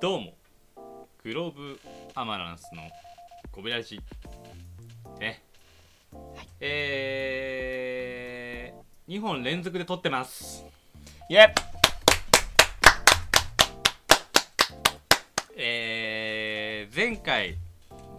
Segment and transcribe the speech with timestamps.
[0.00, 0.32] どうも。
[1.24, 1.80] グローブ
[2.14, 2.82] アマランスの
[3.50, 4.00] コベラジ
[5.18, 5.42] ね、
[6.60, 10.64] えー、2本連続で撮ってます。
[11.28, 11.48] イェ
[15.56, 17.56] えー、前回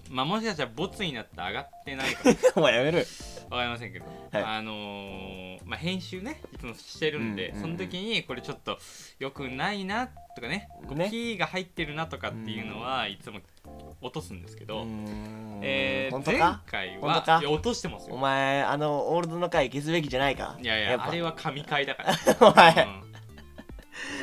[0.10, 2.68] まあもしかしたらボツになって上がってないかも。
[2.68, 3.08] やめる
[3.50, 4.44] わかりませんけど、はい。
[4.44, 8.80] あのーまあ、編集ねいつもしてるんで、うんうんうんその時にこれちょっと
[9.20, 10.10] よくないな
[10.40, 10.70] とかね。
[10.88, 13.40] こうねキーが入ってるなとかっていうのはいつも
[14.02, 14.86] 落とすんですけど、
[15.62, 17.32] えー前回本当か？
[17.34, 20.58] はいや落としてますおよ前あのオールドの回消すべきじゃないか？
[20.62, 21.08] いやいややっぱ。
[21.10, 22.14] あれは神回だから、
[22.48, 23.10] お前、うん。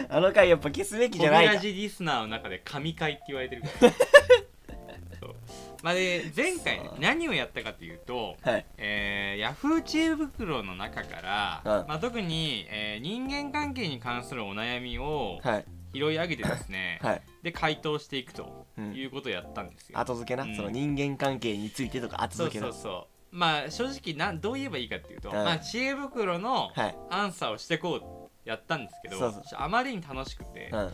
[0.09, 1.53] あの回やっぱ消すべきじゃないか？
[1.55, 3.93] ラジリスナーの中で神回って言われてるから。
[5.21, 5.35] そう。
[5.83, 8.67] まあで前回ね何をやったかというと、はい。
[8.79, 11.89] えー、ヤフー知恵袋の中から、うん。
[11.89, 15.65] まあ、特に、えー人間関係に関するお悩みをはい
[15.97, 17.23] 拾い上げてですね、 はい。
[17.43, 18.95] で回答していくとうん。
[18.95, 20.57] いうことをやったんですよ、後付けな、うん。
[20.57, 22.73] その人間関係についてとか後そう付けな。
[22.73, 26.97] そうそうまあ正直なんどう言えばいいかっていうと、うんまあ、知恵袋のはい。
[27.11, 29.43] アンサーをしてこうやったんですけどそうそう。
[29.43, 30.93] ちょあまりに楽しくて、うん。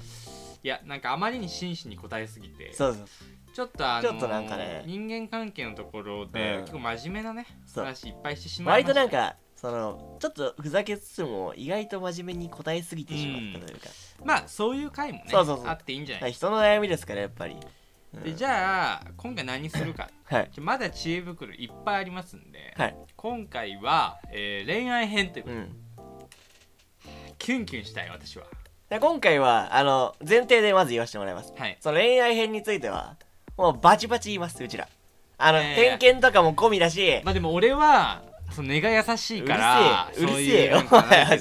[0.65, 3.07] いやなんかあまりに真摯に答えすぎてそうそう。
[3.53, 4.83] ちょっとあのーちょっとなんかね。
[4.87, 6.61] 人間関係のところで、うん。
[6.63, 7.85] 結構真面目なねそう。
[7.85, 9.11] 話いっぱいしてしまい割ました。
[9.11, 13.89] となんかそのちょっとふざけつつも意外と真面目に答えすぎてしまったというか、
[14.25, 15.69] まあそういう回もねそうそうそう。
[15.69, 16.23] あっていいんじゃない？
[16.23, 17.57] はい人の悩みですからやっぱり、
[18.15, 18.23] うん。
[18.23, 20.11] でじゃあ今回何するか。
[20.25, 20.51] はい。
[20.59, 22.97] まだ知恵袋いっぱいありますんで、はい。
[23.17, 25.77] 今回は、えー恋愛編ということで、うん。
[27.39, 28.45] キュンキュンしたい私は。
[28.89, 31.53] で今回はあの前提でまず言わせてもらいます。
[31.57, 31.77] はい。
[31.81, 33.17] その恋愛編については
[33.57, 34.89] もうバチバチ言いますうちら。
[35.39, 40.83] あの、えー偏見とかも込みだし、まあでも俺はその根が優しいからうるせえうるせえよ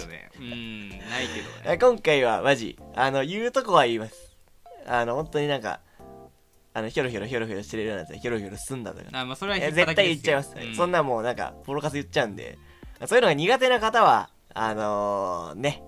[0.08, 0.32] ね。
[0.40, 0.81] うん
[1.12, 1.54] ないけどね。
[1.66, 4.36] あ今回はマジあの言うとこは言います。
[4.88, 5.80] あの本当になんか
[6.74, 9.10] あのヒョロヒョロヒョロヒョロしてるようなやつはヒョロヒョロすんだとか。
[9.12, 10.76] あまあそれはえ引っ張絶対言っちゃいます、うん。
[10.76, 12.58] そんなもうなんかポロカス言っちゃうんで。
[13.06, 15.84] そういうのが苦手な方はあのー、ね。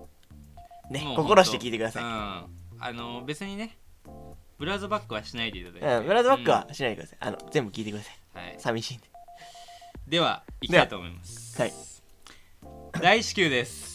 [0.90, 2.10] ね心して聞いてください、うん。
[2.80, 3.78] あの別にね
[4.58, 8.18] ブラウザバックはしないでいただいて、うん、ブラウザバックはしないでください、あの全部聞いてください。
[8.34, 9.04] うんはい、寂しいんで。
[10.06, 11.60] では行きたいと思います。
[11.60, 11.66] は。
[11.66, 11.72] い。
[13.00, 13.84] 大至急です。
[13.86, 13.93] はい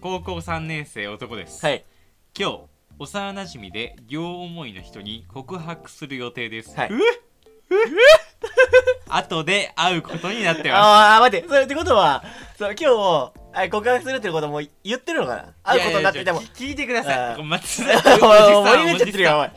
[0.00, 1.84] 高校3年生男です、はい。
[2.38, 2.60] 今日
[2.98, 6.88] 幼なじみで両思いの人に告白する予定です、はい。
[6.88, 6.98] う
[9.10, 12.24] 後で会うことになってまああ待ってそれってことは
[12.58, 15.44] そう今日あ告白するってことも言ってるのかな？
[15.44, 17.18] す会うことになっててもいやいやちょ聞いてください。
[17.18, 17.36] あー。
[17.36, 17.94] これ松お田い。
[17.94, 19.50] おじさん盛り上がっちゃってるよおい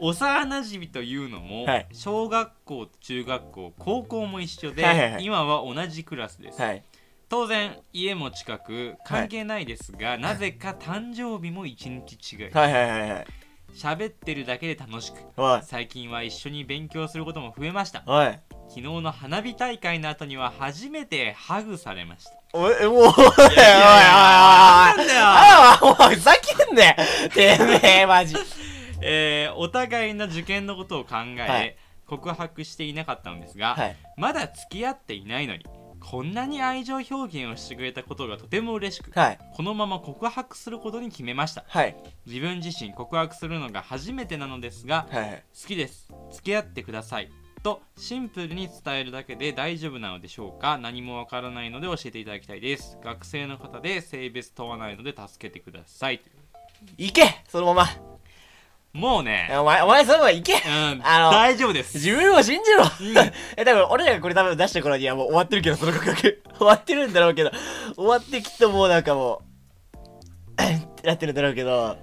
[0.00, 1.86] 幼なじみというのも、はい。
[1.92, 5.24] 小学校中学校高校も一緒で、はいはいはい。
[5.24, 6.82] 今は同じクラスです、はい
[7.28, 12.50] 当然家も近く関係ないですが、なぜか誕生日も一日違い。
[12.50, 13.26] はいはいはいはい。
[13.74, 15.16] 喋ってるだけで楽しく
[15.64, 18.04] 最近は一緒に勉強することも増えました。
[18.06, 18.40] 昨
[18.74, 22.30] 日の花火大会の後には初めてハグされました。
[22.52, 23.50] おい、もう、おい、おい、おい、お
[24.94, 25.10] い、
[25.90, 26.94] おい、おい、ふざけんなよ
[27.34, 28.36] てめえ、マジ。
[29.02, 31.76] えーお互いの受験のことを考え、はい
[32.06, 33.96] 告白していなかったのですが、はい。
[34.18, 35.64] まだ付き合っていないのに
[36.04, 39.38] こんなに愛情表現をしてくれたことがとても嬉しくはい。
[39.54, 41.64] このまま告白することに決めました。
[41.66, 41.96] はい。
[42.26, 45.42] 自分自身告白するのが初めてなのですがはい。
[45.60, 46.12] 好きです。
[46.30, 47.30] 付き合ってください。
[47.62, 50.76] とシンプルに伝えるだけで大丈夫なのでしょうか？
[50.76, 52.98] 何もわからないので教えていただきたいです。
[53.02, 56.20] 学生の方で性別問わないので助けてください。
[56.98, 57.42] 行け！
[57.48, 57.86] そのま
[58.94, 59.48] もうね。
[59.50, 59.60] ま。
[59.60, 60.52] お前、お前、そのまま行け。
[60.54, 61.02] うん。
[61.04, 61.96] あの大丈夫です。
[61.96, 62.84] 自分を信じろ。
[62.84, 63.32] うん。
[63.58, 66.42] え、多分、俺らがこれ多分出した頃にはもう終わってるけど、その告白。
[66.56, 67.50] 終わってるんだろうけど、
[67.96, 69.42] 終わってきっともうなんかも
[70.58, 71.98] う、っ てなってるんだろうけど、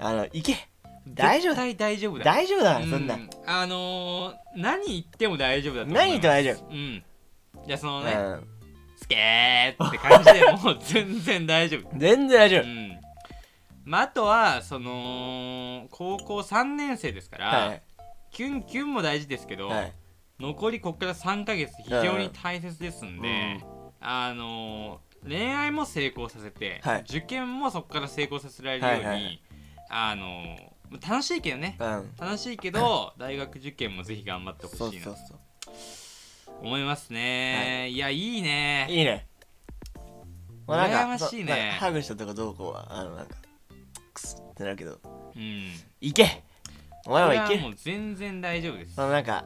[0.00, 0.56] あの、行け。
[1.06, 1.54] 大丈夫。
[1.54, 2.24] 大丈夫だ。
[2.24, 2.90] 大丈夫だ、うん。
[2.90, 3.14] そんな。
[3.14, 3.30] ん。
[3.46, 6.66] あのー、何言っても大丈夫だと何言っても大丈夫。
[6.70, 7.04] うん。
[7.68, 8.48] じゃあそのね、うん。
[8.96, 11.88] スケーって感じでもう全然大丈夫。
[11.96, 12.62] 全然大丈夫。
[12.62, 12.89] うん
[13.84, 17.82] まああとはその高校3年生ですから、はい。
[18.30, 19.92] キュンキュンも大事ですけど、はい。
[20.38, 23.60] 残りこっから3ヶ月非常に大切ですんで、うん
[24.00, 29.42] あのー恋愛も成功させて、はい受験もそこから成功させられるように、はいはいはい
[29.90, 32.10] あのー楽しいけどねうん。
[32.18, 35.40] 楽しいけど 大学受験もぜひ頑張ってほしいなとそうそう。
[36.62, 39.26] 思いますね、い、やいいねいいね。
[40.66, 43.39] もうなんか羨ましいねそうなんかハグしたとかどうこうは、あの、なんか、ク
[44.18, 44.98] スってなるけど、
[45.36, 45.72] うん。
[46.00, 46.42] 行け。
[47.06, 47.56] お前こは行け。
[47.58, 48.94] もう全然大丈夫です。
[48.94, 49.44] そのなんか、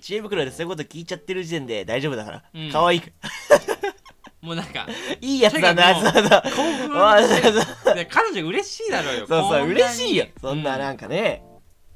[0.00, 2.70] 知恵袋でそういうこと聞いちゃってる時点で大丈夫だから、うん。
[2.70, 3.12] 可愛いく。
[4.40, 4.88] もうなんか
[5.20, 10.26] いいやつだなそうそう興奮まあそうそうで彼女嬉しいだろうよそうそう嬉しいよ。
[10.40, 11.44] そんなうなんかね。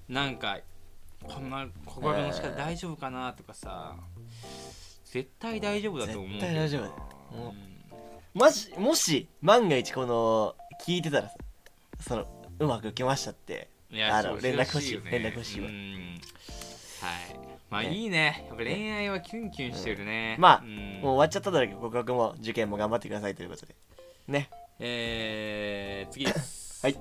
[0.09, 0.61] なんか
[1.25, 3.97] こんな心の力大丈夫かなとかさ。
[5.05, 6.95] 絶対大丈夫だと思う絶対大丈夫だよ。
[7.33, 7.77] もううん
[8.37, 10.55] もしもし万が一この
[10.87, 11.37] 聞いてたらさ
[12.01, 12.27] その
[12.59, 13.71] うまくいきましたって。
[13.91, 15.11] いやあのそう連絡欲しいよね。
[15.11, 15.69] 連絡欲しいわ。
[15.69, 16.21] うん。
[17.01, 17.57] はい。
[17.71, 17.95] まあね。
[17.95, 18.45] いいね。
[18.49, 20.77] やっぱ恋愛はキュンキュンしてるね、まあうん。
[20.77, 23.75] もう終わっちゃっただけど告白も受験も頑張ってくださいということで。
[24.29, 24.51] ね。
[24.79, 26.81] えー、次です。
[26.85, 26.97] はい。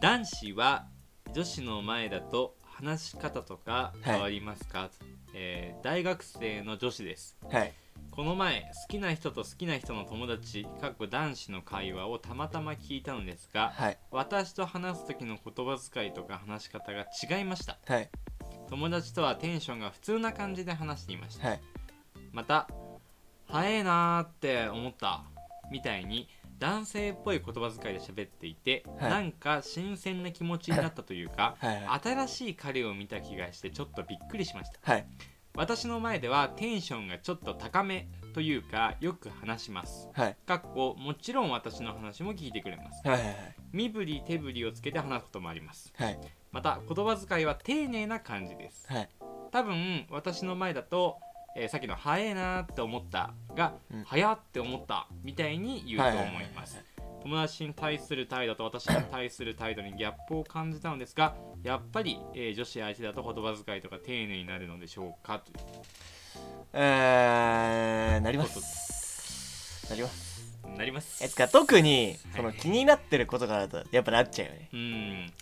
[0.00, 0.86] 男子は
[1.32, 4.90] 女子の前だと話し方とか変わりますか、
[5.34, 7.36] えー大学生の女子です。
[7.50, 7.72] はい
[8.18, 13.98] この前好きな人と好きな人の友達かっこ男子の会話をたまたま聞いたのですがはい。
[14.10, 17.78] 私と話す時の言葉遣いとか話し方が違いました。
[17.86, 18.10] はい。
[18.68, 21.46] 友達とはテンションが普通な感じで話していました。
[21.46, 21.60] はい。
[22.32, 22.68] また
[23.46, 25.22] 早えなーって思った
[25.70, 26.28] みたいに
[26.58, 29.10] 男性っぽい言葉遣いで喋っていて、はい。
[29.10, 31.76] なんか新鮮な気持ちになったというかはい。
[31.84, 32.00] はい。
[32.02, 34.80] 新しい彼を見た気がしてちょっとびっくりしました。
[34.82, 35.06] はい
[35.54, 40.08] 私の前ではテンションがちょっと高めというかよく話します。
[40.12, 40.36] はい。
[40.46, 43.06] かっこもちろん私の話も聞いてくれます。
[43.06, 43.36] はいはい
[43.72, 45.92] 身振り手振りをつけて話すこともあります。
[45.96, 46.18] はい。
[46.52, 48.86] また言葉遣いは丁寧な感じです。
[48.88, 49.08] はい。
[49.50, 51.18] 多分私の前だと、
[51.56, 56.84] えーさっきの「早えな」って思ったが「うん早って思った」みたいに言うと思います
[57.22, 65.40] 友達に対する態度と私に対する態度にギャップを感じたのですがやっぱり、えー女子相手だと言葉遣いとか丁寧になるのでしょうか？
[65.40, 65.58] という
[66.72, 69.86] えー、なります。
[69.90, 70.28] なります。
[70.76, 71.24] なります。
[71.24, 74.68] えつか特にそのはい気になってることがあるとやっぱなっちゃうよね。
[74.72, 75.32] うん。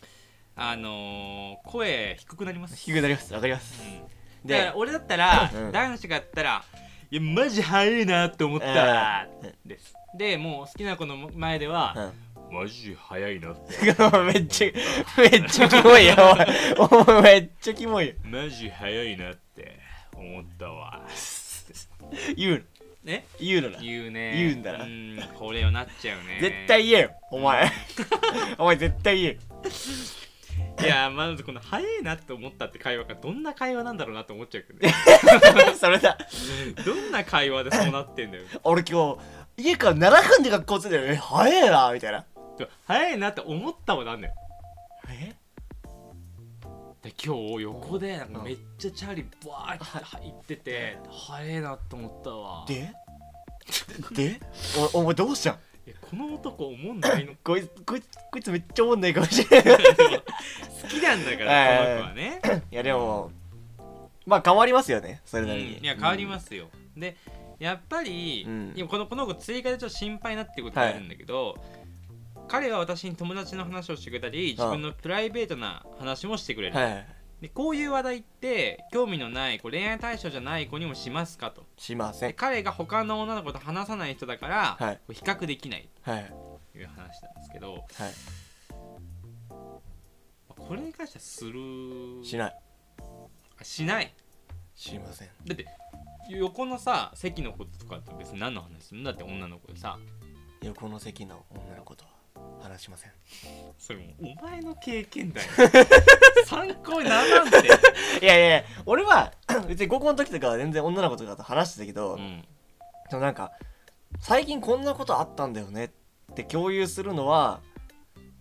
[0.56, 2.76] あのー声低くなります。
[2.76, 3.34] 低くなります。
[3.34, 3.82] わかります。
[3.82, 4.48] うん。
[4.48, 5.72] だからで俺だったら、うん。
[5.72, 6.64] 男子がやったら
[7.10, 9.68] 「いやマジ早いなって思った」うん。
[9.68, 11.94] ですでもう好きな子の前では、
[12.50, 12.56] うん。
[12.58, 13.74] マジ早いなって。
[14.32, 16.14] めっちゃめっちゃキモいよ。
[16.78, 18.08] お前お前めっちゃキモい。
[18.08, 19.78] よマジ早いなって
[20.14, 21.02] 思ったわ。
[22.36, 22.52] 言う
[23.04, 23.12] の？
[23.12, 24.34] ね言うのな言うね。
[24.36, 24.84] 言うんだな。
[24.84, 26.38] うんこれよなっちゃうね。
[26.40, 27.70] 絶対言えよお前。
[28.58, 29.40] お前絶対言えよ。
[30.78, 34.92] いやまずこの早いなって思ったって会話がどんな会話なんだろうなって思っちゃうけどね。
[35.78, 36.18] それだ。
[36.84, 38.44] どんな会話でそうなってんだよ。
[38.62, 39.20] 俺今日
[39.56, 42.24] 家から7分で学校着いたよえ早えなみたいな。
[42.86, 44.34] 早いなって思ったもなんだよ
[45.10, 45.34] え
[47.02, 50.98] で今日横でなんかめっちゃチャリバーって行ってて
[51.28, 52.64] 早いなと思ったわ。
[52.66, 52.92] で？
[54.12, 54.40] で？
[54.94, 55.54] おお前どうしたん？
[55.86, 57.32] いやこの男思んないの。
[57.44, 59.76] こいつこいつこいつめっちゃおもんないかもしれない。
[60.82, 62.40] 好きなんだからこの子はね。
[62.72, 63.30] いやでも
[64.26, 65.84] まあ変わりますよねそれなりに、うん。
[65.84, 67.16] いや変わりますよ、で
[67.58, 68.72] やっぱり、うん。
[68.76, 71.56] 今このこの子追加でちょっと心配になってることがあるんだけど、
[72.48, 77.06] 彼は私に友達の話をしてくれたり自分のプライベートな話もしてくれる、はいはい
[77.40, 81.66] でこういう話題って興味のないこう恋愛対象じゃない子にもしますかと。
[81.76, 82.32] でしません。
[82.32, 85.00] 彼が他の女の子と話さない人だから、はい。
[85.12, 86.32] 比較できないはい。
[86.72, 87.82] という話なんですけどはい。
[90.48, 92.58] これに関してはするしない。
[93.60, 94.14] あしない。
[94.74, 95.28] しません。
[95.46, 95.66] だって
[96.30, 99.98] 横のさ席のこととかって別に何の話するんだって女の子でさ。
[100.62, 102.10] 横の席の女の子とは
[102.60, 103.10] 話しません。
[103.78, 105.48] それもうお前の経験だよ。
[106.46, 107.58] 参考にならんって、
[108.22, 109.32] いやいやいや俺は
[109.68, 112.44] 別に高校の時とかは全然女の子とかと話してたけど、うん、
[113.10, 113.52] でもなんか
[114.20, 115.86] 最近こんなことあったんだよね
[116.32, 117.60] って共有するのは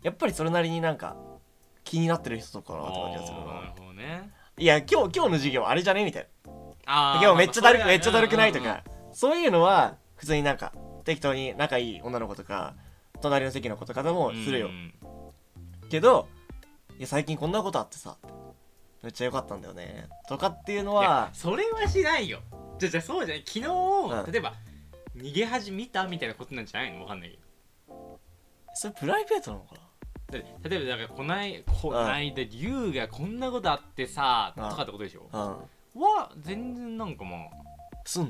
[0.03, 1.15] やっぱりそれなりになんか
[1.83, 3.43] 気になってる人とかなって感じがするな。
[3.43, 4.31] るなほどね。
[4.57, 6.27] いや今日今日の授業あれじゃねみたい
[6.85, 10.73] あ今日めっちゃだるくまあめっちゃだるくないとうんうんかそういうのは普通になんか
[11.03, 12.75] 適当に仲いい女の子とか
[13.21, 14.93] 隣の席の子とかでもするようん。
[15.89, 16.27] けど
[16.97, 18.17] いや最近こんなことあってさ
[19.03, 20.07] めっちゃ良かったんだよね。
[20.27, 22.39] とかっていうのはそれはしないよ。
[22.79, 23.43] じゃじゃそうじゃない。
[23.45, 24.31] 昨日、ん。
[24.31, 24.53] 例えば
[25.15, 27.01] 逃げ恥見たみたいなことなんじゃないの？
[27.01, 27.37] わかんないけ
[27.87, 28.19] ど。
[28.73, 29.81] それプライベートなのかな？
[30.31, 35.29] 例えばだからこないこないだ龍がこんなことあってさうんとかってことでしょ？
[35.31, 35.55] うん
[35.95, 37.41] は全然なんかまあ。
[38.05, 38.29] すんの？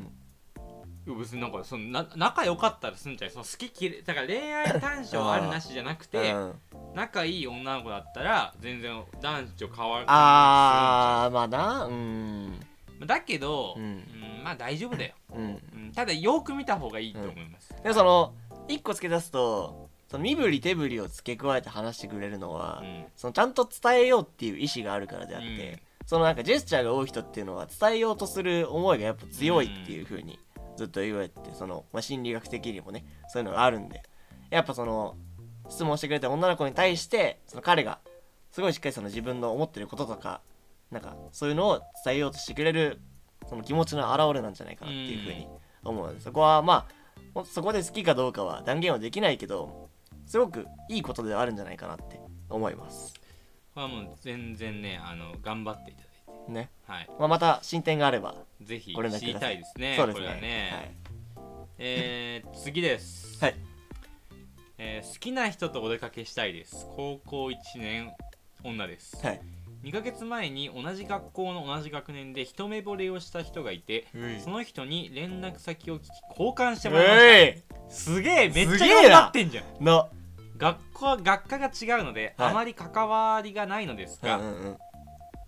[1.07, 3.33] いや別になんかそのな仲良かったらすんじゃない。
[3.33, 6.53] その好き嫌いだから恋愛短所あるなしじゃなくてうん。
[6.95, 10.05] 仲いい女の子だったら全然男女変わる。
[10.07, 12.59] あーまあなうん。
[13.05, 14.03] だけど、ううんん
[14.43, 15.43] まあ大丈夫だよ、うん。
[15.43, 15.47] う
[15.89, 18.33] ん、ただよく見た方がいいと思います、でもその
[18.69, 23.05] 一個付け出すとその身振り手振りを付け加えて話してくれるのは、うん。
[23.17, 30.39] そのちゃんと伝えようっていう意思があるからであって、うんそのなんかジェスチャーが多い人っていうのは伝えようとする思いがやっぱ強いっていう風に
[30.77, 34.03] ずっと言われてその、まあ、心理学的にもねそういうのがあるんで
[34.51, 35.15] やっぱその
[35.69, 37.99] 質問してくれた女の子に対してその彼が
[38.51, 40.41] すごいしっかりその自分の思ってることとか
[40.91, 43.01] なんかそういうのを伝えようとしてくれる
[43.49, 45.47] その気持ちの表れなんじゃないかなっていうふうに
[45.83, 46.87] 思うのでそこはま
[47.35, 49.89] あそこで好きかどうかは断言はできないけど
[50.25, 52.19] すごくいいことではあるんじゃないかなって
[52.49, 53.13] 思います
[53.75, 56.51] はもう全然ねあの頑張っていただいて。
[56.51, 57.09] ね、はい。
[57.19, 60.41] まあ、また進展があればぜひ知りたいですねそうですこれはね。
[60.41, 60.97] ね、
[61.77, 63.55] えー、次です、はい。
[64.77, 66.87] えー好きな人とお出かけしたいです。
[66.95, 68.11] 高校1年
[68.63, 69.55] 女です、はい、はい
[69.85, 74.07] 2ヶ月前に同じ学校の同じ学年で一目惚れをした人がいて
[74.43, 77.25] その人に連絡先を聞き交換してもらいました。
[77.27, 79.63] えすげえめっちゃ頑張ってんじゃん。
[79.63, 80.09] いの
[80.57, 82.49] 学校は学科が違うので、はい。
[82.51, 84.77] あまり関わりがないのですが、うんうんうん。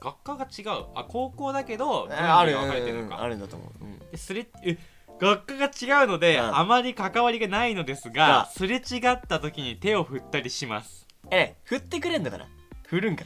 [0.01, 0.85] 学科が違う。
[0.95, 3.15] あ高校だけど分ある野が分かれてるのか。
[3.15, 3.99] うんあるんだと思う、うん。
[3.99, 4.77] ですれえ
[5.19, 6.57] 学科が違うので、うん。
[6.57, 11.07] あまり関わりがないのですががすれ違った時に手を振ったりします。
[11.31, 12.47] え振ってくれんのかな
[12.87, 13.25] 振るんか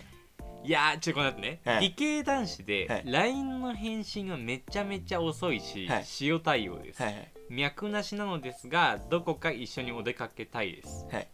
[0.63, 1.89] いやーちょっと待ってね、はい。
[1.89, 3.03] 理系男子で、はい。
[3.05, 6.05] LINE の返信がめちゃめちゃ遅いし、はい。
[6.21, 7.31] 塩対応です、なはいはい。
[7.49, 11.05] 脈なしなのですがどこか一緒にお出かけたいです。
[11.11, 11.27] はい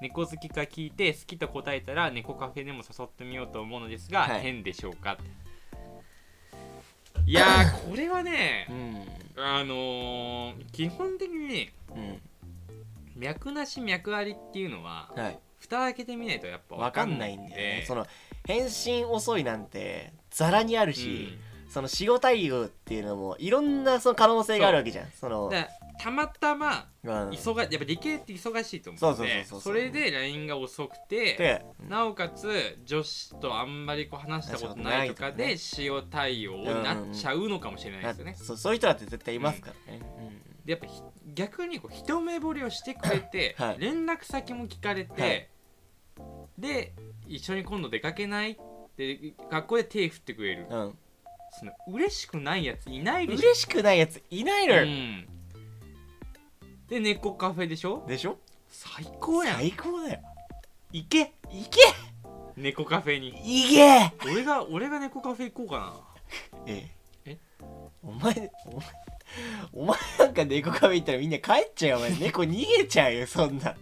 [0.00, 4.40] 猫好きか聞いて好きと答えたら猫カフェでも誘ってみようと思うのですが、はい。
[4.40, 5.18] 変でしょうか？
[7.26, 9.42] いやーこれはねうん。
[9.42, 12.20] あのー、基本的にうん。
[13.16, 15.38] 脈なし脈ありっていうのははい。
[15.58, 17.84] 蓋開けてみないとやっぱわかんないんだよね。
[17.86, 18.06] その
[18.46, 21.38] 返信遅いなんてザラにあるし、
[21.68, 25.10] その仕事対応っていうのもいろんなその可能性があるわけじゃん。
[25.10, 25.48] そのう。
[25.48, 27.10] ん、だからたまたまうん。
[27.30, 38.34] 忙やっぱ理系って忙しいと思そううのでそれで LINE が遅くてでなおかつ女子とあんまりこう話したことないとかで塩対応になっちゃうのかもしれないですよね。
[38.36, 40.00] そうそういう人だって絶対いますからね、
[40.64, 41.02] でやっぱひ
[41.34, 43.76] 逆にこう一目惚れをしてくれて、はい。
[43.78, 45.48] 連絡先も聞かれて、はい。
[46.58, 46.92] で
[47.26, 48.56] 一緒に今度出かけないっ
[48.96, 50.66] て学校で手振ってくれる。
[50.70, 50.98] うんうん。
[51.52, 53.42] その嬉しくないやついないでしょ。
[53.42, 55.28] 嬉しくないやついないのよ、うん、
[56.90, 58.04] で猫カフェでしょ？
[58.08, 58.36] でしょ？
[58.68, 59.56] 最高やん。
[59.58, 60.20] 最高だよ。
[60.90, 61.20] 行け。
[61.52, 61.80] いけ！
[62.56, 63.28] 猫カフェに。
[63.28, 64.12] いけ。
[64.24, 65.94] 俺が俺が猫カフェ行こうかな。
[66.66, 66.90] え
[67.26, 67.38] え。
[68.02, 68.84] お前お前
[69.72, 72.06] お前なんか猫カフェ行ったらみんな帰っちゃうよ。
[72.06, 73.76] お前猫逃げちゃうよそんな。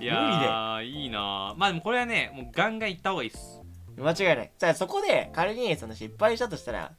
[0.00, 3.60] いやーいいなまあでもこれはねもうガンガン行った方がいいっす。
[3.98, 4.52] 間違いない。
[4.56, 6.92] じゃあそこで仮にその失敗したとしたら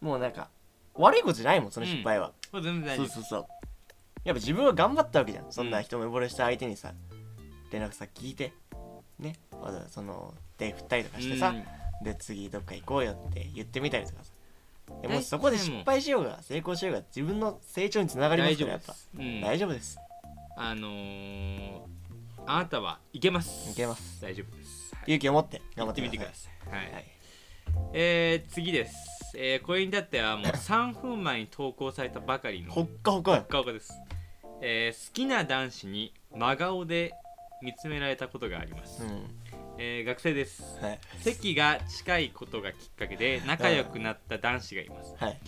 [0.00, 0.48] もうなんか
[0.94, 3.06] 悪いことじゃないもんその失敗は、これ全然大丈夫。
[3.06, 3.46] そうそうそう
[4.28, 5.46] やっぱ自分は頑張ったわけじゃん。
[5.50, 6.92] そんな一目惚れした相手にさ
[7.72, 8.52] 連絡先聞いて
[9.18, 9.36] ね。
[9.52, 12.04] わざわざその手振ったりとかしてさ、うん。
[12.04, 14.32] で次どっか行こうよって言ってみたりとかさ。
[15.00, 18.84] でも大そこで失敗しようが成功しようが自分の成長につながりま大丈夫す
[19.16, 19.48] からやっぱ。
[19.48, 19.98] 大丈夫です。
[20.58, 21.80] あのー、
[22.44, 23.70] あなたはいけます。
[23.70, 24.20] いけます。
[24.20, 26.76] 大丈夫です、はい、勇気を持って頑張っててみてくだささい。
[26.76, 27.04] はい、いはい。
[27.94, 32.72] えー、次です、えー、これに至ってはもう3分前に投稿されたばかりの。
[32.72, 33.46] ほっかほかよ。
[33.48, 33.92] 顔がです、
[34.60, 37.12] えー好きな男子に真顔で
[37.62, 39.30] 見つめられたことがあります、うん。
[39.78, 40.78] えー学生です。
[40.80, 40.98] はい。
[41.20, 45.14] 席が近いことがきっかけで仲良くなった男子がいます。
[45.18, 45.38] はい。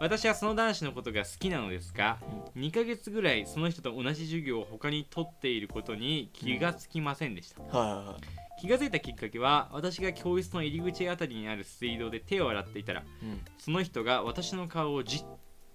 [0.00, 2.16] 私はその男子のことが好きなのですが
[2.56, 8.60] 2ヶ月ぐらいその人と同じ授業を他に取っていることに気がつきませんでした、はいはいはい。
[8.62, 13.40] 気がついたきっかけは私が教室の入り口あたりにある水道で手を洗っていたらうん。
[13.58, 15.24] その人が私の顔をじっ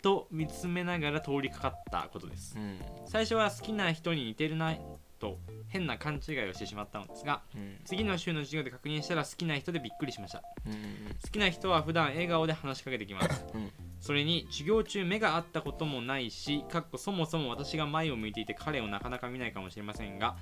[0.06, 2.56] と見つめながら通りかかったことです。
[2.56, 2.80] うん。
[3.08, 4.76] 最初は好きな人に似てるな
[5.18, 7.78] と変な勘違いをしてしまったのですがうん。
[7.86, 10.44] 次の週の授業で確認したら好きな人でびっくりしました。
[10.68, 10.74] うん
[11.24, 13.46] 好きな人は普段笑顔で話しかけてきます。
[13.56, 13.72] うん。
[14.00, 20.36] それに授業中目が合ったこともないしかっこそもそも私が前を向いていて彼をなかなか見ないかもしれませんが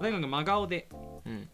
[0.00, 0.88] とにかく真顔で
[1.24, 1.48] うん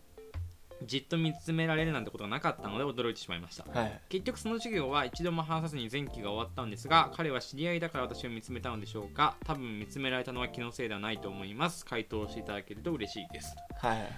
[0.91, 3.65] じっと見つめられるなんてことがなかったので驚いてしまいました。
[3.73, 4.01] はい。
[4.09, 9.37] 結局その授業は一度も話さずに前期が終わったんですが彼は知り合いだから私を見つめたのでしょうか。
[9.45, 11.87] 多分見つめられたのは気のせいではないと思います。
[11.87, 13.55] 回答していただけると嬉しいです。
[13.79, 13.99] はい。
[13.99, 14.13] はい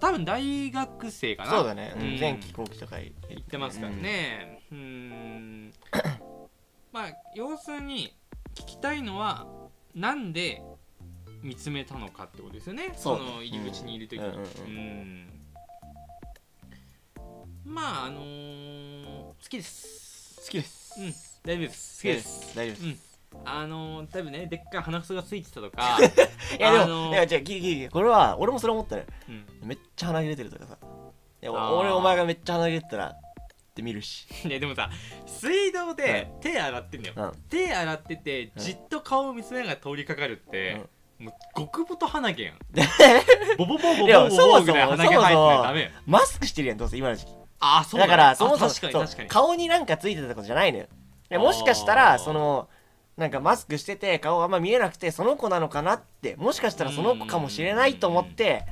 [0.00, 1.50] 多分大学生かな。
[1.50, 1.92] そうだね。
[1.96, 2.16] ううん。
[2.16, 4.62] ん前期後期とか言言ってますからね。
[4.70, 5.72] うーん。
[6.92, 8.14] まあ要するに
[8.54, 9.46] 聞きたいのは
[9.94, 10.62] なんで
[11.42, 12.92] 見つめたのかってことですよね。
[12.94, 14.26] その入り口にいる時に。
[14.26, 14.42] うんうんうん。
[14.42, 14.44] う
[15.24, 15.37] ん
[17.68, 20.40] まああのー好きです。
[20.46, 20.94] 好きです。
[20.98, 21.12] うん。
[21.44, 22.02] 大丈夫です。
[22.02, 22.56] 好きです。
[22.56, 22.86] 大丈夫です。
[23.34, 23.40] うん。
[23.44, 25.98] あのー、多分ねでっかい鼻くそがついてたとか、
[26.58, 30.78] いやでも、あのーいや違う聞いて聞いて聞いてこれは俺もそれ思ったのようん、めっちゃ鼻毛出てるとかさ。
[31.42, 33.20] いや俺お前がめっちゃ鼻毛出てたらっ
[33.74, 34.26] て見るし。
[34.46, 34.90] いやでもさ
[35.26, 37.32] 水道で手洗ってんだよ、うん。
[37.50, 38.62] 手洗っててうん。
[38.62, 40.80] じっと顔を見つめながら通りかかるって、
[41.18, 42.58] もう極太鼻毛やん。
[43.58, 48.10] ボボボボボいやボボそもそもボぐらい鼻毛生えてないとダメやんマスクしてるやんどうせ今の時期あそうねだ。
[48.10, 49.28] からあそもそも確かに確かに。
[49.28, 50.86] 顔になんかついてたことじゃないのよ。
[51.28, 52.68] でもしかしたあらーその
[53.16, 58.64] なんかマスクしてて顔あんま見えなくてその子なのかなってもしかしたらその子かもしれないと思って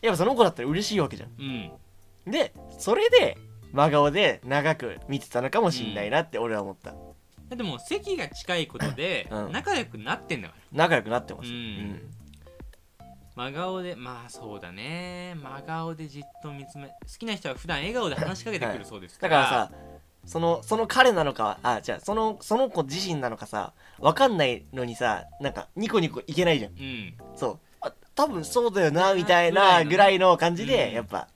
[0.00, 1.30] やっぱその子だったら嬉しいわけじゃん。
[2.26, 2.32] うん。
[2.32, 3.36] でそれで
[3.72, 6.94] 真顔で長く見てたのかもしんないなって俺は思った。
[7.54, 9.52] でも席が近いことでうん。
[9.52, 11.50] 仲良くなってんだから仲良くなってます。
[11.50, 12.00] うん
[13.36, 15.34] 真顔でまあそうだね。
[15.42, 19.72] 真顔でじっと見つめ好きな人は普段笑顔で話しかけてくるそうですから、だからさ
[20.26, 26.72] そのその彼なのかあじゃあそのその子自身なのかさ分かんないのにさなんかニコニコいけないじゃん。
[26.72, 27.14] うん。
[27.36, 27.58] そう。
[27.80, 30.94] あ多分そうだよなみたいないぐらいの感じで、うん。
[30.94, 31.28] やっぱ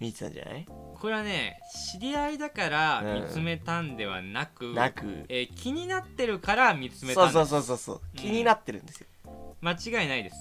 [0.00, 0.66] 見てたんじゃない？
[0.66, 1.60] これはね
[1.92, 3.22] 知り合いだからうん。
[3.22, 5.24] 見つめたんではなく、なく。
[5.28, 8.16] えー気になってるから見つめたんですそうそうそうそうそう。
[8.16, 9.06] 気になってるんですよ、
[9.60, 10.36] 間違いないです、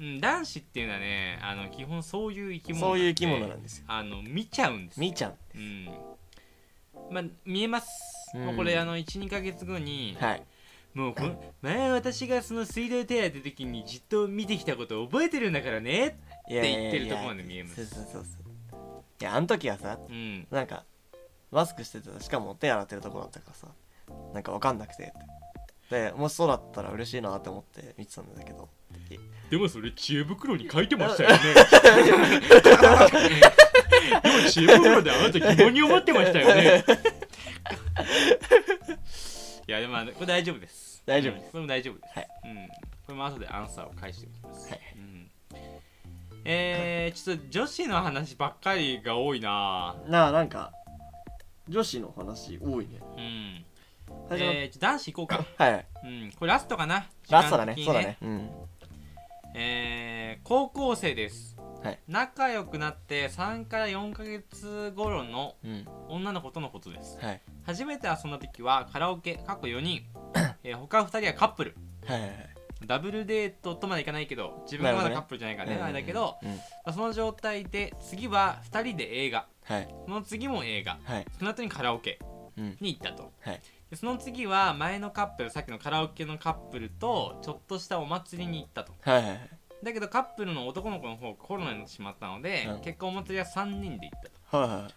[0.00, 3.84] うん、男子っていうのはねあの基本そういう生き物そういう生き物なんんですよ。
[3.88, 5.88] あの見ちゃうんですみーちゃんうん。
[7.10, 7.88] まあ見えます、
[8.34, 8.46] うん。
[8.46, 10.42] もうこれあの12ヶ月後に、はい。
[10.94, 17.86] もうこの前私がその水道手当て時にじっと見てきたことを覚えてるんだからねいやいやいやって言ってるとこまで見えます。
[17.86, 18.84] そうそうそうそう。
[19.20, 20.46] いやあの時はさうん。
[20.50, 20.84] なんか
[21.50, 23.68] マスクしててしかも手洗ってるとこだったからさ
[24.32, 25.12] なんか分かんなくて。
[25.90, 28.68] でもしそうだったら嬉しいなって思って見てたんだけど
[29.50, 31.38] でもそれ知恵袋に書いてましたよね。
[34.22, 36.84] でも知恵袋であなた疑問に思ってましたよね。
[39.66, 41.02] いやでもこれ大丈夫です。
[41.06, 41.44] 大丈夫です。
[41.44, 42.28] うんこれも大丈夫です、はい。
[42.44, 42.74] うん、こ
[43.08, 44.80] れも後でアンサーを返しておきます、はい。
[44.96, 45.30] うん、
[46.44, 49.96] えー、ちょっと女子の話ばっかりが多いな。
[50.06, 50.72] なあなんか
[51.68, 53.00] 女子の話多いね。
[53.16, 53.64] うん。
[54.30, 55.44] えー、男子行こうか。
[55.56, 56.32] はいうん。
[56.32, 57.06] これラストかな。
[57.30, 57.76] ラストだね。
[57.78, 58.18] そうだね。
[58.20, 58.67] うん
[59.60, 61.98] えー、高校生です、はい。
[62.06, 65.84] 仲良くなって3から4ヶ月頃のうん。
[66.08, 67.18] 女の子とのことです。
[67.20, 67.40] はい。
[67.66, 70.04] 初めて遊んだ時はカラオケ過去4人、
[70.62, 71.76] えー、他2人はカップル。
[72.06, 72.30] はいはい
[72.86, 79.48] ダブルデートとまでいかないけど自分がまだカップルじゃないからねうんあれだけど、うんまあその状態で次は2人で映画。
[79.64, 79.94] はい。
[80.06, 81.00] その次も映画。
[81.02, 81.26] はい。
[81.36, 82.20] その後にカラオケ
[82.56, 82.76] うん。
[82.80, 83.32] に行ったと
[83.96, 88.92] その次は前のカップルさっきのカラオケのカップルとちょっとしたお祭りに行ったと。
[89.00, 89.50] はいはい
[89.82, 92.80] だけどカップルの男の子の方がコロナになってしまったので、うん。
[92.80, 94.20] 結果お祭りは3人で行っ
[94.50, 94.58] た。
[94.58, 94.88] とはいは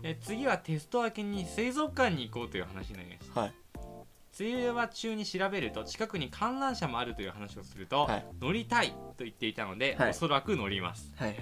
[0.00, 0.02] い。
[0.02, 3.40] で次はテスト明けに水族館に行こうという話になりました。
[3.40, 3.52] はい。
[4.40, 8.26] 梅雨は中に調べると近くに観覧車もあるという話をすると、はい。
[8.40, 10.10] 乗りたいと言っていたので、はい。
[10.10, 11.12] おそらく乗ります。
[11.16, 11.38] はいはい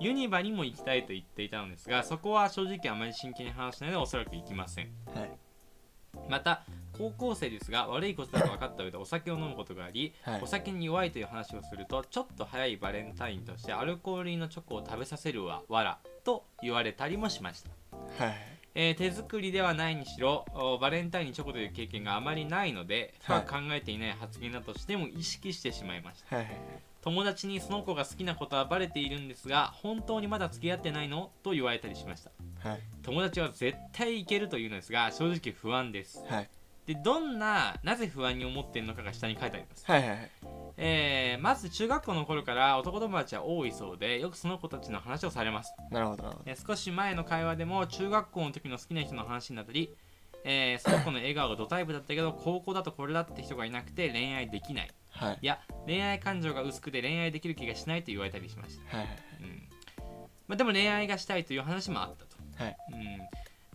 [0.00, 4.90] ユニバにも行きたいと言っていたのですがそこは正直あまり真剣に話しないのでおそらく行きません。
[5.14, 5.30] はい
[6.28, 6.64] また
[6.96, 10.42] 高校生ですが悪いことだと分かった上でお酒を飲むことがあり、はい。
[10.42, 18.24] お酒に弱いという話をするとちょっと早いバレンタインとしてアルコール入りのチョコを食べさせるわわらと言われたりもしました。
[18.24, 18.34] はい。
[18.76, 23.36] えー手作りではないにしろおバレンタインにチョコという経験があまりないので考
[23.70, 26.36] えていない発言だとしても意識してしまいました。
[26.36, 26.54] はいはい
[27.04, 31.30] 友達にその子が好きなことはバレているんですが本当にまだ付き合ってないの？
[31.42, 32.30] と言われたりしました。
[32.66, 32.80] はい。
[33.02, 36.24] 友達は絶対いけるというのですが正直不安です。
[36.26, 36.48] はい。
[36.86, 40.30] でどんななぜ不安に思っているのかが下に書いてあります、はいはいはい。
[40.78, 45.74] えーまず中学校の頃から男友達は多いそうでよくその子たちの話をされます。
[45.90, 49.94] なるほどえー少し前の会話でも中学校の時の好きな人の話になったり、
[50.44, 54.88] えーその子の笑顔がドタイプだったけど高校だとこれだって人がいなくて恋愛できない。
[54.88, 55.38] どはい。
[55.42, 59.06] いや恋愛感情が薄くて恋愛できる気がしないと言われたりしました、はい
[59.40, 59.62] うん。
[60.48, 62.76] まあ、でも恋愛がしたいという話もあったと、はい。
[62.92, 63.00] うん、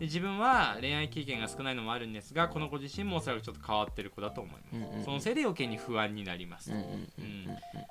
[0.00, 7.06] で自分は恋愛経験が少ないのもあるんですがこの子自身もおそらくちょっと変わってる子だと思います、うんうんそのせいで余計に不安になります、うんうんうんうん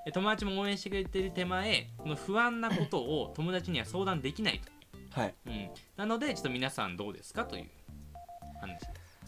[0.05, 5.19] で友達も応援してくれてる手前この不安なことを友達には相談できないと。
[5.19, 5.35] はい。
[5.45, 7.65] うん、なのでちょっと皆さんどうですかという
[8.61, 8.79] 話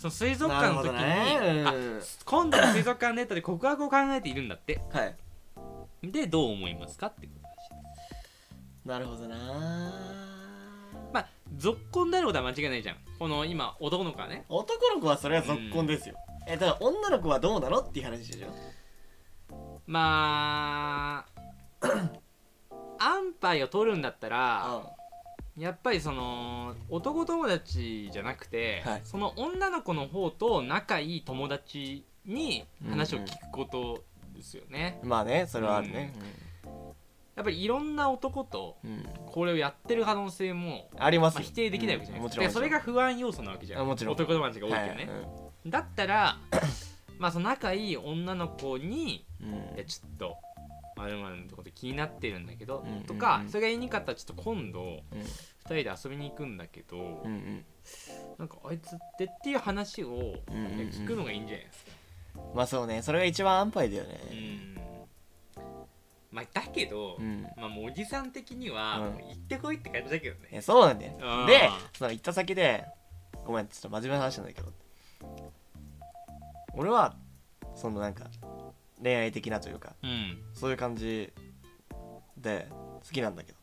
[0.01, 1.69] その水族館の時に、ね。
[2.25, 4.81] 今度の水族館デートで告白を考えているんだって。
[4.91, 5.15] はい。
[6.11, 7.69] でどう思いますかってことだし
[8.83, 9.37] なるほどな。
[11.13, 12.95] まあ続婚であることは間違いないじゃん。
[13.19, 14.43] この今男の子はね。
[14.49, 16.15] 男の子はそれは続婚ですよ。
[16.47, 19.81] えだから女の子はどうなのっていう話でしょ？
[19.85, 21.27] ま
[21.79, 21.87] あ
[22.97, 24.81] 安牌を取るんだったらあ
[25.57, 29.01] やっぱりその男友達じゃなくて、はい。
[29.03, 34.03] その女の子の方と仲いい友達に話を聞くこと
[34.35, 36.13] ですよね、まあねそれはあるね。
[37.35, 39.05] やっぱりいろんな男とうん。
[39.25, 42.47] これをやってる可能性も、ありますまあ、否定できないわけじゃないですか、うん。
[42.47, 43.81] でそれが不安要素なわけじゃん。
[43.81, 44.13] あもちろん。
[44.13, 46.39] 男友達が多いけどね、はいだったら
[47.19, 49.49] まあその仲いい女の子にうん。
[49.75, 50.37] いやちょっと
[50.95, 53.41] まるのこと気になってるんだけど、うんとか、うん。
[53.43, 55.19] うんそれが言いにくかったらちょっと今度うん。
[55.19, 55.23] 2
[55.65, 57.65] 人で遊びに行くんだけど、うんうん。
[58.37, 60.89] なんかあいつってっていう話を、うんうんうん。
[60.89, 61.91] 聞くのがいいんじゃないですか。
[62.55, 64.19] まあそうねそれが一番安牌だよね。
[64.31, 64.77] うん。
[66.31, 67.43] まあだけど、うん。
[67.57, 69.13] まあもうおじさん的には、うん。
[69.13, 70.61] もう行ってこいって感じだけどね。
[70.61, 72.85] そうなんだようんでその行った先で
[73.45, 74.71] ごめんちょっと真面目な話なんだけど。
[76.73, 77.15] 俺は
[77.75, 78.25] そのなんか
[79.03, 80.37] 恋愛的なというかうん。
[80.53, 81.31] そういう感じ
[82.37, 83.57] で好きなんだけど。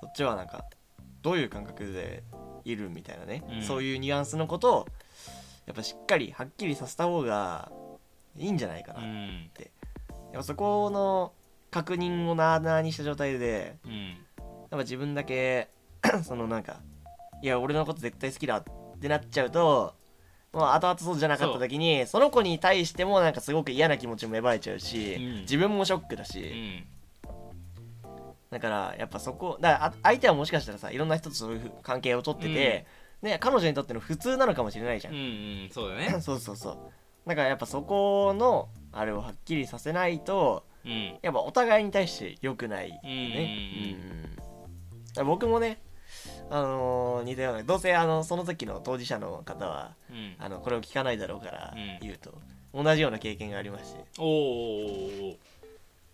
[0.00, 0.64] そっちはなんか
[1.22, 2.22] どういう感覚で
[2.64, 3.62] いるみたいなね、うん。
[3.62, 4.88] そういうニュアンスのことを
[5.66, 7.70] やっぱしっかりはっきりさせた方が
[8.36, 9.50] いいんじゃないかな、やっうん。
[10.34, 11.32] ぱそこの
[11.70, 14.08] 確認をなあなあにした状態でうん。
[14.08, 14.16] やっ
[14.70, 15.68] ぱ自分だけ
[16.24, 16.80] そのなんか
[17.42, 18.64] いや俺のこと絶対好きだっ
[19.00, 19.94] てなっちゃうと
[20.62, 25.40] 後々そうじゃなかった時にその子に対してもなんかすごく嫌な気持ちも芽生えちゃうし、うん。
[25.40, 26.84] 自分もショックだし、
[27.24, 27.30] うん。
[28.50, 32.86] だからやっぱそこだからあ相手はもしかしたらさいろんな人とそういうふ関係を取ってて、
[33.22, 35.22] ね、彼女にとっての普通なのかもしれないじゃん、うんう
[35.66, 36.16] んそうだね。
[36.22, 36.78] そうそうそう。
[37.26, 41.18] だからやっぱそこのあれをはっきりさせないとうん。
[41.22, 43.98] やっぱお互いに対して良くないね、
[45.16, 45.78] うん僕もね
[46.50, 50.36] あのー似たようなどうせあのその時の当事者の方はうん。
[50.38, 51.98] あのこれを聞かないだろうからうん。
[52.00, 52.34] 言うと、
[52.72, 55.36] 同じような経験がありましておお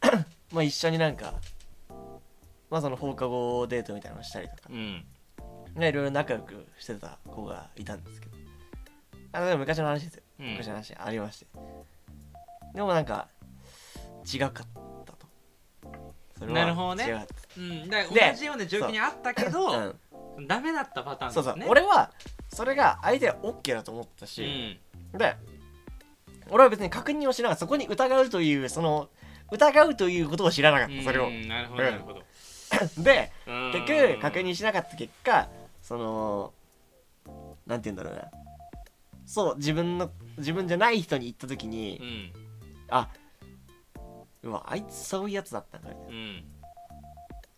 [0.52, 1.34] まあ一緒になんか
[2.70, 5.04] まあその放課後デートみたいなのをしたりとかうん。
[5.74, 8.36] ねいろいろ仲良くしてた子がいたんですけど。
[9.32, 10.46] あのでも昔の話ですよ、うん。
[10.52, 11.46] 昔の話ありまして。
[12.74, 13.28] でもなんか
[14.32, 15.26] 違かったと。
[16.38, 17.26] それはなるほどね。
[17.56, 17.88] うん。
[17.88, 20.00] だかでら同じような状況にあったけた、どうん、
[20.46, 22.10] ダメだったパターンそうそう、俺は
[22.48, 24.78] それが相手は OK だと思ったうし、
[25.14, 25.18] ん。
[25.18, 25.36] で
[26.50, 29.08] 俺は別に確認をしながらそこに疑うというその
[29.52, 31.28] 疑うということを知らなかったそれを。
[31.28, 32.22] うんなるほどなるほど。
[33.02, 33.72] でうん。
[33.72, 35.48] 結局確認しなかった結果
[35.82, 36.52] その
[37.66, 38.30] なんて言うんだろうな。
[39.26, 42.32] そう自分の自分じゃない人に言った時に、うん。
[42.90, 43.08] あ
[44.42, 46.08] うわあいつそういうやつだったんかみたいな。
[46.08, 46.44] うん。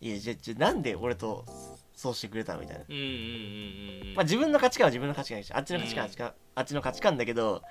[0.01, 1.45] いやじゃじゃなんで俺と
[2.03, 7.63] そうしてくれたのみたいな、うんうんうんうんまあ自分の価値観は自分の価値観でしょあっちの価値観はあっちかあっちの価値観だけど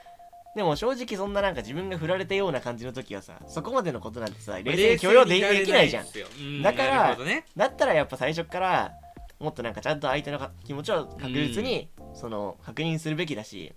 [0.57, 6.07] でも正直そんななんか自分が振られたような感じの時はさそこまでのことなんてさ冷静に許容でできないじゃん。
[6.07, 7.45] んだからね。
[7.57, 8.93] だったらやっぱ最初から
[9.41, 13.73] もっとなんかちゃんと相手のか気持ちを確実に、その確認するべきだし、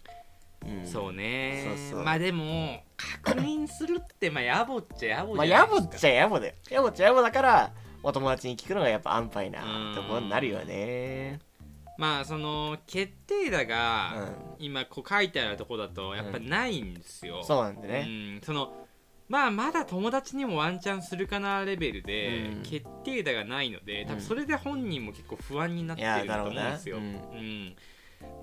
[0.66, 0.86] うん。
[0.86, 1.62] そうね。
[1.64, 2.04] そうそう。
[2.04, 5.84] まあでも確認するってまあ野暮っちゃ野暮まあじゃないですか。
[5.84, 6.54] 野暮っちゃ野暮だよ。
[6.72, 7.74] 野暮っちゃ野暮だから
[8.06, 9.96] お友達に聞くのがやっぱ安牌なうん。
[9.96, 11.40] ところになるよね。
[11.98, 14.56] まあその決定打うがん。
[14.60, 17.44] 今こう書いてあるとこだとやっぱないんですよ。
[17.44, 18.04] そうなんでうね、
[18.38, 18.42] ん。
[18.42, 18.74] その
[19.28, 22.64] まあまだ友達にもワンチャンするかなレベルでうん。
[22.64, 24.20] 決定打がないので多うん。
[24.20, 26.98] 分それで本人も結構不安になってると思うんですよ。
[26.98, 27.06] ううん。
[27.06, 27.76] ん。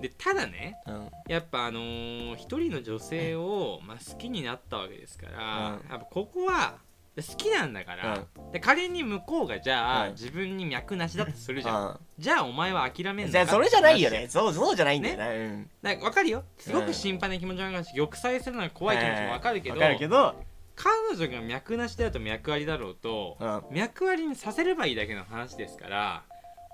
[0.01, 1.09] でただねうん。
[1.29, 5.89] やっぱあのー一人の女性を、まあ、好きになったわけですから、うん。
[5.89, 6.79] やっぱここは
[7.15, 11.99] 好きなんだから、で仮に向こうがじゃあ、うん自分に脈なしだとするじゃん、うん。
[12.17, 14.27] じゃあお前は諦めんのじゃそれじゃないよね。
[14.29, 15.69] そうそうじゃないんだよな、うん。
[15.83, 16.43] 話なんか分かるよ？
[16.57, 20.35] すごく心配な気持ちもあるし玉砕するのが怖い気持ちも分かるけど,、わかるけど、
[20.75, 26.23] 彼女が脈なしであると脈ありだろうと、うん、脈ありにさせればいいだけの話ですから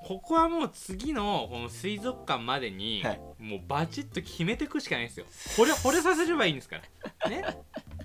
[0.08, 3.20] ここはもう次のこの水族館までに、はい。
[3.38, 5.26] もうバチッと決めていくしかないんですよ。
[5.58, 6.78] 惚れ惚れさせればいいんですか
[7.24, 7.30] ら。
[7.30, 7.44] ね。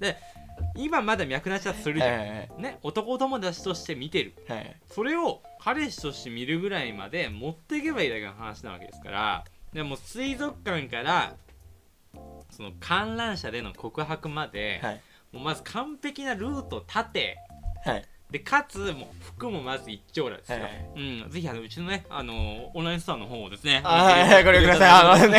[0.00, 0.16] で
[0.76, 4.34] 今まだ脈なしだとするじゃん、はいはいね男友達として見てる。
[4.48, 9.44] はいはいそれを彼氏として見るぐらいまで持っていけばいいだけの話なわけですから。
[9.72, 11.34] でも水族館から
[12.50, 15.00] その観覧車での告白まで、はい。
[15.32, 17.38] もうまず完璧なルートを立て。
[17.84, 20.90] はいでかつもう服もまず一丁羅ですよ、はいはい。
[20.96, 24.90] うん、ぜひあのうちのねあのオンラインストアの方をですねあはいはいご覧ください。
[24.90, 25.38] あのね。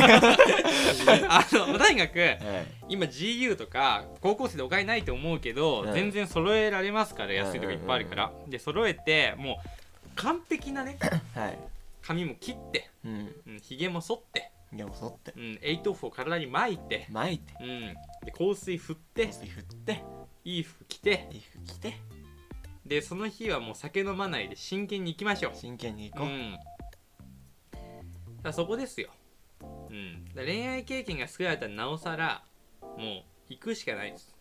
[1.28, 2.40] あのとにかく はい。
[2.88, 10.98] 今 GU とか高校生でお金ないと思うけど、うん全然揃えられますから安いとこいっぱいあるから、で揃えてもう完璧なね
[11.36, 11.60] はい。
[12.02, 13.36] 髪も切って、うん。
[13.46, 15.34] うん、ひげも剃って、いやもうそって。
[15.36, 17.54] うん、エイトオフを体に巻いて、巻いて。
[17.60, 20.02] うん、で香水振って水振って。
[20.46, 21.96] いい服着て衣服着て
[22.86, 25.52] でその日はもう酒飲まないで真剣に行きましょう。
[25.56, 26.58] 真剣に行こう、うん、
[28.44, 29.10] だそこですよ、
[29.90, 32.44] うん、だ恋愛経験が少なかったらなおさら
[32.82, 32.98] もう
[33.50, 34.36] 行くしかないです、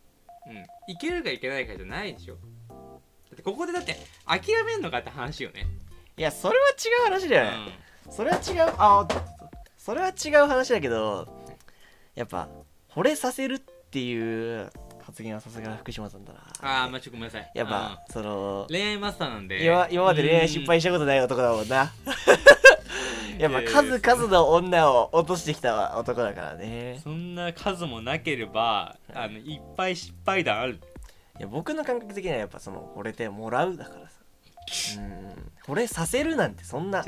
[0.46, 0.57] うん、
[0.88, 2.35] 行けるか行けないかじゃないでしょ。
[2.35, 5.66] ってここでだって諦めんのかって話よね。
[6.16, 7.78] いやそれは違う話だよね、
[8.09, 9.09] それは違うあ
[9.76, 11.26] それは違う話だけど
[12.14, 12.48] やっぱ
[12.88, 14.70] 惚れさせるっていう
[15.06, 16.40] 発言はさすが福島さんだな。
[16.62, 17.50] ああまあちょっとごめんなさい。
[17.54, 19.64] やっぱ、その恋愛マスターなんで。
[19.64, 21.92] 今今まで恋愛失敗したことない男だもんな。
[23.38, 27.00] やっぱ数々の女を落としてきた男だからね。
[27.02, 30.80] そんな数もなければあのいっぱい失敗談ある。
[31.38, 34.20] いや僕の感覚的にはやっぱその惚れてもらうだからさ。
[35.00, 35.52] うん。
[35.66, 37.04] 惚れさせるなんてそんな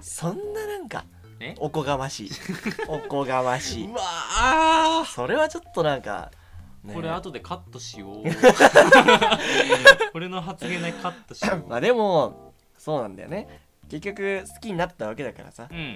[0.00, 1.04] そんななんか
[1.42, 1.54] え？
[1.58, 2.30] おこがましい。
[2.86, 3.86] おこがましい。
[3.86, 6.30] うわあそれはちょっとなんか、
[6.84, 6.94] ね。
[6.94, 8.24] これ後でカットしよう。
[10.12, 11.66] これの発言でカットしよう。
[11.70, 13.60] まあでもそうなんだよね。
[13.88, 15.68] 結局好きになったわけだからさ。
[15.70, 15.92] うん。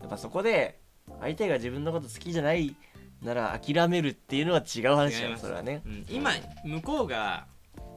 [0.00, 0.80] やっぱそこで
[1.20, 2.74] 相手が自分のこと好きじゃない
[3.22, 5.42] なら諦めるっていうのは違う話だよ違います。
[5.42, 5.82] それはね。
[5.84, 6.06] うん。
[6.08, 6.30] 今
[6.64, 7.46] 向こうが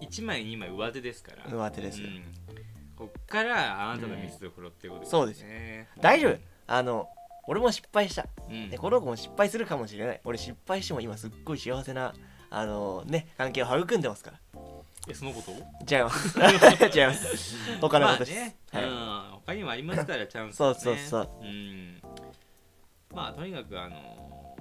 [0.02, 1.50] 1枚2枚上手ですから。
[1.50, 2.02] 上手です。
[2.02, 2.24] ようん。
[2.96, 6.38] こっからあなたの見せ所ってことそうですね大丈夫。
[6.68, 7.10] あの
[7.48, 8.26] 俺も失敗した。
[8.50, 8.70] うん。
[8.70, 10.22] でこの子も失敗するかもしれない。
[10.24, 12.14] 俺失敗しても今すっごい幸せな
[12.50, 14.40] あのね関係を育んでますから。
[15.08, 15.52] えそのこと？
[15.52, 16.40] 違います。
[16.98, 17.56] 違います。
[17.80, 18.84] 他のことです、まあね、はい。
[18.84, 19.40] うん。
[19.46, 21.30] 他にもありますからチャンス、ね、そうそうそう。
[21.42, 22.02] うん。
[23.14, 24.58] まあとにかくあの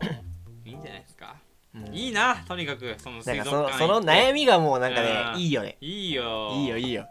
[0.64, 1.36] いいんじゃないですか、
[1.74, 1.94] うん。
[1.94, 2.96] いいなとにかく。
[2.98, 5.06] そのその悩みがもうなんかうん。
[5.06, 5.76] ねいいよね。
[5.80, 6.50] いいよ。
[6.52, 7.08] いいよいいよ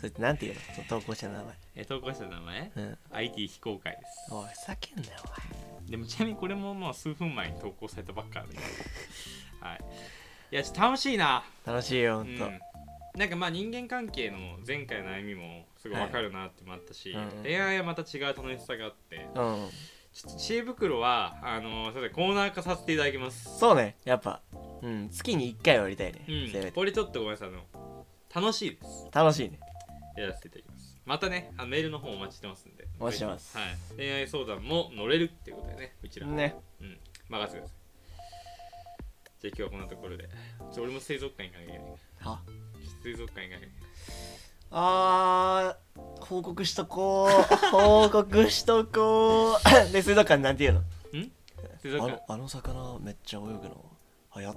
[0.00, 0.60] それってなんていうの？
[0.74, 1.54] その投稿者の名前。
[1.76, 2.72] え投稿者の名前？
[2.74, 2.98] うん。
[3.12, 4.32] IT 非公開です。
[4.34, 5.18] おいふざけんなよ
[5.90, 8.56] でもちなみにこれもまあ数分前に投稿されたばっかで
[9.60, 9.80] はい。
[10.52, 11.44] いや楽しいな。
[11.66, 12.34] お前楽しいよほうん。
[12.34, 12.50] んと、
[13.18, 19.16] なんかまあ人間関係の前回の悩みもすごいわかるなってもあったし、はいうん恋愛はまた違う楽しさがあって。
[19.16, 19.68] うん、
[20.14, 23.58] ちょっと知恵袋はあのそれでコーナー化させていただきます。
[23.58, 24.40] そうねやっぱ。
[24.82, 26.72] うん月に1回はやりたいね、うん。
[26.72, 29.08] これちょっとごめんなさいあの楽しいです。
[29.12, 29.60] 楽しいね
[30.16, 30.96] やらせていただきます。
[31.04, 32.86] またねあのメールの方お待ちしてますんで。
[32.98, 33.56] お待ちしてます。
[33.56, 36.56] はい、恋愛相談も乗れるっていうことでねうちらね。
[36.80, 36.98] うん。
[37.28, 37.76] 任せてください。
[39.40, 40.28] じゃあ今日はこんなところで。
[40.72, 41.92] ちょ俺も水族館行かなきゃいけない。
[42.18, 42.40] は？
[43.02, 43.90] 水族館行かなきゃいけない。
[44.72, 47.66] あー報告しとこう。
[47.70, 49.92] 報告しとこう。
[49.92, 50.82] で 水族館なんて言うの？
[51.82, 52.22] 水族館。
[52.28, 53.84] あのあの魚めっちゃ泳ぐの
[54.36, 54.54] 流行っ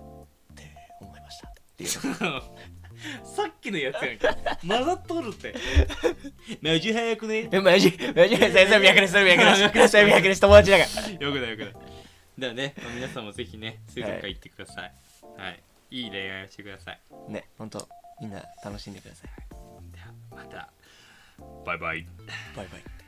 [0.56, 1.48] て思いました。
[1.48, 1.90] っていう
[3.24, 4.28] さっきのやつやんけ。
[4.68, 5.56] 混ざっとるって。
[6.62, 7.50] マジ早くね？
[7.52, 11.84] え マジマジ 先生脈です脈です脈です友達だからよくないよくないだか
[12.38, 14.94] らね、まあ皆さんもぜひね水族館行ってください
[15.38, 15.60] はい、
[15.92, 17.88] い、い恋愛をしてくださいねほんと
[18.20, 19.30] みんな楽しんでください
[19.92, 20.70] ではまた
[21.66, 22.08] バイバイ
[22.56, 23.03] バイバイ